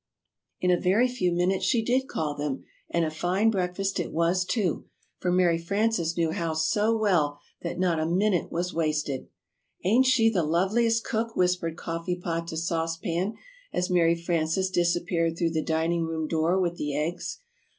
[0.59, 4.43] In a very few minutes she did call them, and a fine breakfast it was,
[4.45, 4.85] too;
[5.19, 9.27] for Mary Frances knew how so well that not a minute was wasted.
[9.83, 13.35] "Ain't she the loveliest cook," whispered Coffee Pot to Sauce Pan,
[13.71, 17.37] as Mary Frances disappeared through the dining room door with the eggs.